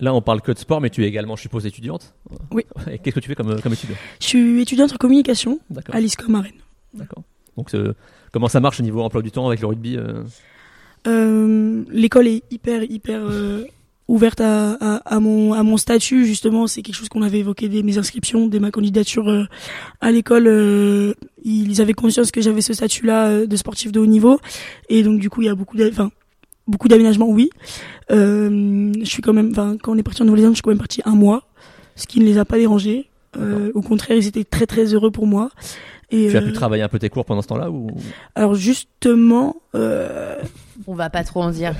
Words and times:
Là, 0.00 0.12
on 0.14 0.20
parle 0.22 0.40
que 0.40 0.52
de 0.52 0.58
sport, 0.58 0.80
mais 0.80 0.90
tu 0.90 1.04
es 1.04 1.08
également, 1.08 1.36
je 1.36 1.42
suppose, 1.42 1.66
étudiante. 1.66 2.14
Oui. 2.50 2.64
Et 2.90 2.98
qu'est-ce 2.98 3.14
que 3.14 3.20
tu 3.20 3.28
fais 3.28 3.34
comme, 3.34 3.60
comme 3.60 3.72
étudiant 3.72 3.96
Je 4.20 4.26
suis 4.26 4.60
étudiante 4.60 4.92
en 4.92 4.96
communication 4.96 5.60
D'accord. 5.70 5.94
à 5.94 6.00
l'ISCOM 6.00 6.34
à 6.34 6.40
Rennes. 6.40 6.52
D'accord. 6.94 7.22
Donc, 7.56 7.72
euh, 7.74 7.94
comment 8.32 8.48
ça 8.48 8.60
marche 8.60 8.80
au 8.80 8.82
niveau 8.82 9.00
emploi 9.02 9.22
du 9.22 9.30
temps 9.30 9.46
avec 9.46 9.60
le 9.60 9.66
rugby 9.68 9.96
euh 9.96 10.22
Euh, 11.06 11.84
L'école 11.90 12.26
est 12.28 12.42
hyper, 12.50 12.82
hyper 12.84 13.20
euh, 13.22 13.64
ouverte 14.08 14.40
à, 14.40 14.72
à, 14.80 14.96
à 15.16 15.20
mon, 15.20 15.52
à 15.52 15.62
mon 15.62 15.76
statut, 15.76 16.26
justement. 16.26 16.66
C'est 16.66 16.82
quelque 16.82 16.96
chose 16.96 17.08
qu'on 17.08 17.22
avait 17.22 17.38
évoqué 17.40 17.68
dès 17.68 17.82
mes 17.82 17.98
inscriptions, 17.98 18.48
dès 18.48 18.58
ma 18.58 18.70
candidature 18.70 19.28
euh, 19.28 19.44
à 20.00 20.10
l'école. 20.10 20.46
euh, 20.46 21.14
ils 21.44 21.80
avaient 21.80 21.92
conscience 21.92 22.30
que 22.30 22.40
j'avais 22.40 22.62
ce 22.62 22.72
statut-là 22.72 23.28
euh, 23.28 23.46
de 23.46 23.56
sportif 23.56 23.92
de 23.92 24.00
haut 24.00 24.06
niveau. 24.06 24.40
Et 24.88 25.02
donc, 25.02 25.20
du 25.20 25.30
coup, 25.30 25.42
il 25.42 25.46
y 25.46 25.48
a 25.50 25.54
beaucoup 25.54 25.76
enfin, 25.88 26.10
beaucoup 26.66 26.88
d'aménagements, 26.88 27.28
oui. 27.28 27.50
Euh, 28.10 28.92
je 29.00 29.04
suis 29.08 29.22
quand 29.22 29.32
même, 29.32 29.50
enfin, 29.52 29.76
quand 29.82 29.92
on 29.92 29.98
est 29.98 30.02
parti 30.02 30.22
en 30.22 30.26
Nouvelle-Zélande, 30.26 30.54
je 30.54 30.56
suis 30.58 30.62
quand 30.62 30.70
même 30.70 30.78
parti 30.78 31.02
un 31.04 31.14
mois, 31.14 31.42
ce 31.96 32.06
qui 32.06 32.20
ne 32.20 32.24
les 32.24 32.38
a 32.38 32.44
pas 32.44 32.58
dérangés. 32.58 33.08
Euh, 33.36 33.72
au 33.74 33.82
contraire, 33.82 34.16
ils 34.16 34.26
étaient 34.26 34.44
très 34.44 34.66
très 34.66 34.84
heureux 34.94 35.10
pour 35.10 35.26
moi. 35.26 35.50
Et, 36.10 36.28
Tu 36.28 36.36
as 36.36 36.40
euh, 36.40 36.46
pu 36.46 36.52
travailler 36.52 36.82
un 36.82 36.88
peu 36.88 36.98
tes 36.98 37.08
cours 37.08 37.24
pendant 37.24 37.42
ce 37.42 37.48
temps-là 37.48 37.70
ou? 37.70 37.88
Alors 38.34 38.54
justement, 38.54 39.56
euh, 39.74 40.36
On 40.86 40.94
va 40.94 41.10
pas 41.10 41.24
trop 41.24 41.42
en 41.42 41.50
dire. 41.50 41.74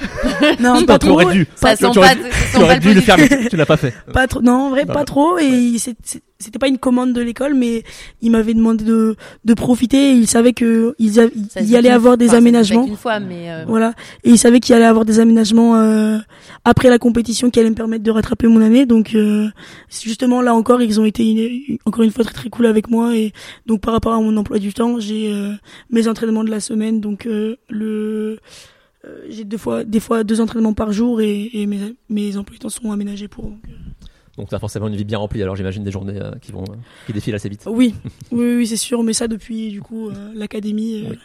non, 0.61 0.77
Tu 0.81 0.87
pas 0.87 0.99
trop. 0.99 1.23
dû. 1.31 1.47
Ça 1.55 1.77
sent 1.77 1.87
pas, 1.95 2.15
Tu 2.55 2.63
aurais 2.63 2.79
dû 2.79 2.95
le 2.95 3.01
faire, 3.01 3.17
mais 3.19 3.49
tu 3.49 3.57
l'as 3.57 3.67
pas 3.67 3.77
fait. 3.77 3.93
Pas 4.13 4.27
trop, 4.27 4.41
non, 4.43 4.53
en 4.53 4.71
vrai, 4.71 4.85
Bah, 4.85 4.95
pas 4.95 5.05
trop. 5.05 5.39
Et 5.39 5.77
c'était 5.79 6.59
pas 6.59 6.69
une 6.69 6.79
commande 6.79 7.13
de 7.15 7.21
l'école, 7.23 7.55
mais 7.55 7.85
ils 8.21 8.31
m'avaient 8.31 8.53
demandé 8.55 8.85
de, 8.85 9.17
de 9.45 9.55
profiter. 9.55 10.11
Et 10.11 10.13
ils 10.13 10.27
savaient 10.27 10.53
que 10.53 10.95
il 10.99 11.13
y 11.13 11.77
allait 11.77 11.89
avoir 11.91 12.17
des 12.19 12.35
aménagements. 12.35 12.85
qu'une 12.85 12.97
fois, 12.97 13.19
mais 13.21 13.51
euh, 13.51 13.65
Voilà. 13.67 13.95
Et 14.25 14.31
ils 14.31 14.39
savaient 14.39 14.61
qu'il 14.61 14.73
y 14.75 14.77
allait 14.77 14.85
avoir 14.85 15.05
des 15.05 15.21
aménagements 15.21 15.77
euh, 15.77 16.19
après 16.65 16.91
la 16.91 16.99
compétition 16.99 17.51
qui 17.51 17.61
allaient 17.61 17.71
me 17.71 17.75
permettre 17.75 18.05
de 18.05 18.11
rattraper 18.11 18.47
mon 18.47 18.61
année. 18.61 18.85
Donc, 18.87 19.15
euh, 19.15 19.49
justement 19.91 20.43
là 20.43 20.55
encore, 20.55 20.83
ils 20.83 21.01
ont 21.01 21.05
été 21.07 21.25
une- 21.31 21.79
encore 21.87 22.03
une 22.05 22.11
fois 22.11 22.25
très 22.25 22.35
très 22.35 22.51
cool 22.51 22.67
avec 22.67 22.91
moi. 22.91 23.17
Et 23.17 23.33
donc, 23.67 23.81
par 23.81 23.93
rapport 23.95 24.13
à 24.13 24.21
mon 24.21 24.37
emploi 24.37 24.59
du 24.59 24.75
temps, 24.75 24.99
j'ai 25.01 25.33
euh, 25.33 25.53
mes 25.91 26.09
entraînements 26.09 26.45
de 26.45 26.51
la 26.51 26.61
semaine. 26.61 27.01
Donc, 27.01 27.27
euh, 27.27 27.57
le 27.71 28.39
j'ai 29.29 29.45
deux 29.45 29.59
fois, 29.59 29.85
des 29.85 30.01
fois 30.01 30.25
deux 30.25 30.41
entraînements 30.41 30.75
par 30.75 30.93
jour 30.93 31.21
et, 31.21 31.51
et 31.53 31.67
mes, 31.67 31.95
mes 32.09 32.37
emplois 32.37 32.57
sont 32.71 32.91
aménagés 32.93 33.29
pour. 33.29 33.45
donc, 33.45 33.59
euh, 33.69 33.73
Donc, 34.37 34.49
tu 34.49 34.55
as 34.55 34.59
forcément 34.59 34.89
une 34.89 34.97
vie 34.97 35.05
bien 35.05 35.19
remplie. 35.19 35.43
Alors, 35.43 35.57
j'imagine 35.57 35.85
des 35.85 35.91
journées 35.91 36.21
euh, 36.21 36.33
qui 36.41 36.53
vont, 36.53 36.63
euh, 36.65 36.75
qui 37.07 37.13
défilent 37.13 37.35
assez 37.35 37.49
vite. 37.49 37.65
Oui, 37.67 37.95
oui, 38.33 38.57
oui, 38.57 38.67
c'est 38.67 38.77
sûr, 38.77 39.03
mais 39.03 39.13
ça 39.13 39.29
depuis 39.29 39.71
du 39.71 39.81
coup 39.83 40.09
euh, 40.09 40.33
l'académie 40.35 41.05
euh, 41.05 41.11
Oui. 41.11 41.19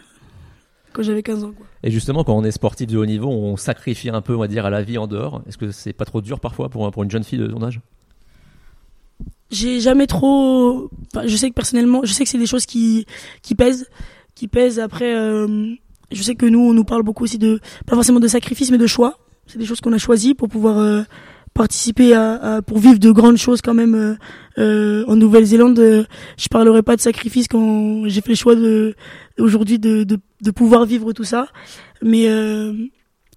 quand 0.93 1.03
j'avais 1.03 1.23
15 1.23 1.43
ans. 1.43 1.51
Quoi. 1.55 1.65
Et 1.83 1.91
justement, 1.91 2.23
quand 2.23 2.35
on 2.37 2.43
est 2.43 2.51
sportif 2.51 2.87
de 2.87 2.97
haut 2.97 3.05
niveau, 3.05 3.29
on 3.29 3.55
sacrifie 3.57 4.09
un 4.09 4.21
peu, 4.21 4.35
on 4.35 4.39
va 4.39 4.47
dire, 4.47 4.65
à 4.65 4.69
la 4.69 4.81
vie 4.81 4.97
en 4.97 5.07
dehors. 5.07 5.41
Est-ce 5.47 5.57
que 5.57 5.71
c'est 5.71 5.93
pas 5.93 6.05
trop 6.05 6.21
dur 6.21 6.39
parfois 6.39 6.69
pour, 6.69 6.89
pour 6.91 7.03
une 7.03 7.11
jeune 7.11 7.23
fille 7.23 7.39
de 7.39 7.47
ton 7.47 7.63
âge? 7.63 7.79
J'ai 9.51 9.79
jamais 9.79 10.05
trop. 10.05 10.89
enfin, 11.13 11.25
je 11.25 11.35
sais 11.35 11.49
que 11.49 11.55
personnellement, 11.55 12.01
je 12.03 12.13
sais 12.13 12.23
que 12.23 12.29
c'est 12.29 12.37
des 12.37 12.45
choses 12.45 12.67
qui 12.67 13.05
qui 13.41 13.55
pèsent, 13.55 13.89
qui 14.35 14.47
pèsent. 14.47 14.77
Après, 14.79 15.15
euh, 15.15 15.73
je 16.11 16.21
sais 16.23 16.35
que 16.35 16.45
nous, 16.45 16.59
on 16.59 16.73
nous 16.73 16.83
parle 16.83 17.03
beaucoup 17.03 17.23
aussi 17.23 17.37
de 17.37 17.59
pas 17.85 17.95
forcément 17.95 18.19
de 18.19 18.27
sacrifice, 18.27 18.71
mais 18.71 18.77
de 18.77 18.87
choix. 18.87 19.17
C'est 19.47 19.57
des 19.59 19.65
choses 19.65 19.81
qu'on 19.81 19.93
a 19.93 19.97
choisies 19.97 20.33
pour 20.35 20.47
pouvoir 20.49 20.77
euh, 20.77 21.01
participer 21.53 22.13
à, 22.13 22.33
à- 22.57 22.61
pour 22.61 22.77
vivre 22.79 22.99
de 22.99 23.11
grandes 23.11 23.37
choses 23.37 23.61
quand 23.61 23.73
même 23.73 23.95
euh, 23.95 24.15
euh, 24.59 25.03
en 25.07 25.15
Nouvelle-Zélande. 25.15 25.79
euh, 25.79 26.03
je 26.37 26.47
parlerai 26.49 26.83
pas 26.83 26.95
de 26.95 27.01
sacrifice 27.01 27.47
quand 27.47 28.07
j'ai 28.07 28.21
fait 28.21 28.29
le 28.29 28.35
choix 28.35 28.55
de 28.55 28.95
aujourd'hui 29.39 29.79
de, 29.79 30.03
de 30.03 30.17
de 30.41 30.51
pouvoir 30.51 30.85
vivre 30.85 31.11
tout 31.13 31.23
ça, 31.25 31.47
mais 32.01 32.27
euh, 32.29 32.73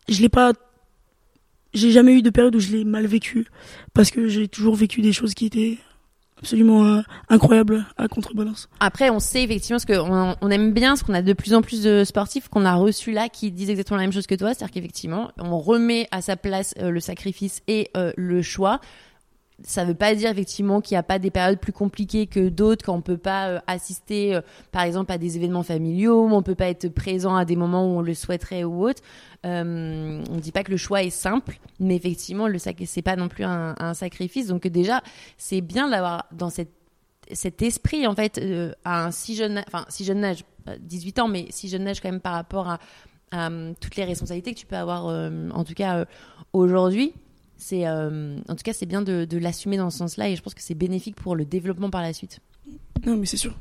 je 0.09 0.21
l'ai 0.21 0.29
pas. 0.29 0.53
J'ai 1.75 1.91
jamais 1.91 2.13
eu 2.15 2.23
de 2.23 2.29
période 2.31 2.55
où 2.55 2.61
je 2.61 2.71
l'ai 2.71 2.85
mal 2.85 3.07
vécu 3.07 3.47
parce 3.95 4.11
que 4.11 4.29
j'ai 4.29 4.47
toujours 4.47 4.75
vécu 4.77 5.01
des 5.01 5.13
choses 5.15 5.33
qui 5.35 5.47
étaient 5.47 5.79
absolument 6.43 6.85
euh, 6.85 7.01
incroyables 7.29 7.87
à 7.97 8.09
contrebalance. 8.09 8.69
Après, 8.81 9.11
on 9.11 9.21
sait 9.21 9.45
effectivement 9.45 9.79
ce 9.79 9.87
qu'on 9.87 10.37
on 10.41 10.51
aime 10.51 10.73
bien, 10.73 10.97
ce 10.97 11.05
qu'on 11.05 11.15
a 11.15 11.23
de 11.23 11.33
plus 11.33 11.55
en 11.55 11.63
plus 11.63 11.83
de 11.83 12.03
sportifs 12.05 12.49
qu'on 12.49 12.65
a 12.65 12.75
reçus 12.75 13.13
là 13.13 13.29
qui 13.29 13.53
disent 13.53 13.71
exactement 13.71 13.97
la 13.97 14.03
même 14.03 14.13
chose 14.13 14.27
que 14.27 14.35
toi, 14.35 14.49
c'est-à-dire 14.53 14.73
qu'effectivement, 14.73 15.31
on 15.39 15.59
remet 15.59 16.09
à 16.11 16.21
sa 16.21 16.37
place 16.37 16.75
euh, 16.79 16.91
le 16.91 17.01
sacrifice 17.01 17.63
et 17.69 17.91
euh, 17.97 18.13
le 18.17 18.43
choix. 18.43 18.81
Ça 19.65 19.85
veut 19.85 19.95
pas 19.95 20.15
dire 20.15 20.31
effectivement 20.31 20.81
qu'il 20.81 20.95
n'y 20.95 20.99
a 20.99 21.05
pas 21.05 21.19
des 21.19 21.31
périodes 21.31 21.61
plus 21.61 21.73
compliquées 21.73 22.27
que 22.27 22.49
d'autres, 22.49 22.85
quand 22.85 22.95
on 22.95 23.01
peut 23.01 23.17
pas 23.17 23.49
euh, 23.49 23.61
assister, 23.69 24.35
euh, 24.35 24.41
par 24.73 24.83
exemple, 24.83 25.13
à 25.13 25.19
des 25.19 25.37
événements 25.37 25.63
familiaux, 25.63 26.29
on 26.31 26.43
peut 26.43 26.57
pas 26.57 26.69
être 26.69 26.89
présent 26.89 27.37
à 27.37 27.45
des 27.45 27.55
moments 27.55 27.87
où 27.87 27.99
on 27.99 28.03
le 28.03 28.15
souhaiterait 28.15 28.65
ou 28.65 28.85
autre. 28.85 29.03
Euh, 29.47 30.23
on 30.31 30.37
dit 30.37 30.51
pas 30.51 30.65
que 30.65 30.71
le 30.71 30.77
choix 30.77 31.03
est 31.03 31.11
simple, 31.11 31.59
mais 31.79 31.95
effectivement, 31.95 32.49
sac 32.59 32.83
c'est 32.87 33.03
pas 33.03 33.17
non 33.17 33.29
plus 33.29 33.45
un, 33.45 33.95
sacrifice. 33.95 34.49
Donc 34.49 34.67
déjà, 34.67 35.01
c'est 35.39 35.61
bien 35.61 35.89
d'avoir 35.89 36.27
dans 36.33 36.51
cet 36.51 37.63
esprit 37.63 38.07
en 38.07 38.15
fait 38.15 38.41
à 38.85 39.05
un 39.05 39.11
si 39.11 39.37
jeune 39.37 39.63
enfin 39.67 39.87
si 39.89 40.05
jeune 40.05 40.25
âge 40.25 40.45
euh, 40.69 40.77
18 40.81 41.19
ans 41.21 41.29
mais 41.29 41.47
si 41.51 41.69
jeune 41.69 41.87
âge 41.89 42.01
quand 42.01 42.11
même 42.11 42.21
par 42.21 42.35
rapport 42.35 42.69
à, 42.69 42.79
toutes 43.81 43.97
les 43.97 44.05
responsabilités 44.05 44.53
que 44.53 44.59
tu 44.59 44.67
peux 44.67 44.77
avoir 44.77 45.07
en 45.07 45.65
tout 45.65 45.73
cas 45.73 46.05
aujourd'hui 46.53 47.15
c'est 47.63 47.87
euh, 47.87 48.37
en 48.49 48.57
tout 48.57 48.63
cas 48.65 48.73
c'est 48.73 48.87
bien 48.87 49.03
de, 49.03 49.25
de 49.25 49.39
l'assumer 49.39 49.77
dans 49.77 49.89
ce 49.91 49.99
sens-là 49.99 50.29
et 50.29 50.37
je 50.37 50.43
pense 50.43 50.55
que 50.55 50.61
c'est 50.63 50.75
bénéfique 50.75 51.17
pour 51.17 51.37
le 51.37 51.45
développement 51.45 51.91
par 51.91 52.03
la 52.03 52.13
suite 52.13 52.41
Non, 53.07 53.17
mais 53.17 53.27
c'est 53.27 53.37
sûr. 53.37 53.55